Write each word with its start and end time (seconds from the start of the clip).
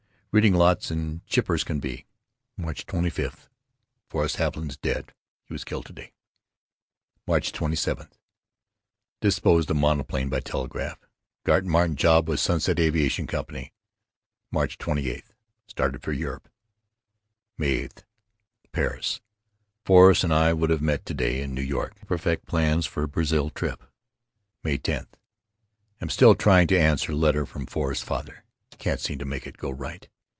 Reading 0.33 0.53
lots 0.53 0.89
and 0.89 1.27
chipper 1.27 1.55
as 1.55 1.65
can 1.65 1.81
be. 1.81 2.05
March 2.55 2.85
25: 2.85 3.49
Forrest 4.07 4.37
Haviland 4.37 4.69
is 4.71 4.77
dead 4.77 5.13
He 5.43 5.53
was 5.53 5.65
killed 5.65 5.87
to 5.87 5.91
day. 5.91 6.13
March 7.27 7.51
27: 7.51 8.07
Disposed 9.19 9.69
of 9.69 9.75
monoplane 9.75 10.29
by 10.29 10.39
telegraph. 10.39 10.99
Got 11.43 11.65
Martin 11.65 11.97
job 11.97 12.29
with 12.29 12.39
Sunset 12.39 12.79
Aviation 12.79 13.27
Company. 13.27 13.73
March 14.51 14.77
28: 14.77 15.25
Started 15.67 16.01
for 16.01 16.13
Europe. 16.13 16.47
May 17.57 17.71
8, 17.71 18.05
Paris: 18.71 19.19
Forrest 19.83 20.23
and 20.23 20.33
I 20.33 20.53
would 20.53 20.69
have 20.69 20.81
met 20.81 21.05
to 21.07 21.13
day 21.13 21.41
in 21.41 21.53
New 21.53 21.61
York 21.61 21.99
to 21.99 22.05
perfect 22.05 22.45
plans 22.45 22.85
for 22.85 23.05
Brazil 23.05 23.49
trip. 23.49 23.83
May 24.63 24.77
10: 24.77 25.07
Am 25.99 26.09
still 26.09 26.35
trying 26.35 26.67
to 26.67 26.79
answer 26.79 27.13
letter 27.13 27.45
from 27.45 27.65
Forrest's 27.65 28.05
father. 28.07 28.45
Can't 28.77 29.01
seem 29.01 29.17
to 29.17 29.25
make 29.25 29.45
it 29.45 29.57
go 29.57 29.71
right. 29.71 30.07